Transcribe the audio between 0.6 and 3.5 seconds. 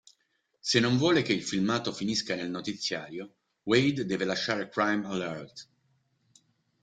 Se non vuole che il filmato finisca nel notiziario,